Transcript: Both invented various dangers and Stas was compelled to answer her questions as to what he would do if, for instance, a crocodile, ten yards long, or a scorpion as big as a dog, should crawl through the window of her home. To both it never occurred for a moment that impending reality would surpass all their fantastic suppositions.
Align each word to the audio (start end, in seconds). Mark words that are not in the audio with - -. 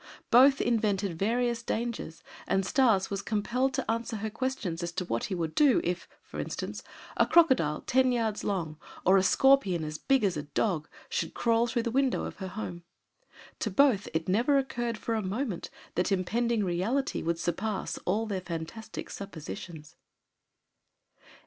Both 0.31 0.59
invented 0.59 1.19
various 1.19 1.61
dangers 1.61 2.23
and 2.47 2.65
Stas 2.65 3.11
was 3.11 3.21
compelled 3.21 3.75
to 3.75 3.91
answer 3.91 4.15
her 4.15 4.31
questions 4.31 4.81
as 4.81 4.91
to 4.93 5.05
what 5.05 5.25
he 5.25 5.35
would 5.35 5.53
do 5.53 5.79
if, 5.83 6.07
for 6.23 6.39
instance, 6.39 6.81
a 7.17 7.27
crocodile, 7.27 7.81
ten 7.81 8.11
yards 8.11 8.43
long, 8.43 8.77
or 9.05 9.17
a 9.17 9.21
scorpion 9.21 9.83
as 9.83 9.99
big 9.99 10.23
as 10.23 10.35
a 10.35 10.41
dog, 10.41 10.87
should 11.07 11.35
crawl 11.35 11.67
through 11.67 11.83
the 11.83 11.91
window 11.91 12.25
of 12.25 12.37
her 12.37 12.47
home. 12.47 12.81
To 13.59 13.69
both 13.69 14.07
it 14.11 14.27
never 14.27 14.57
occurred 14.57 14.97
for 14.97 15.13
a 15.13 15.21
moment 15.21 15.69
that 15.93 16.11
impending 16.11 16.63
reality 16.63 17.21
would 17.21 17.37
surpass 17.37 17.99
all 17.99 18.25
their 18.25 18.41
fantastic 18.41 19.07
suppositions. 19.11 19.97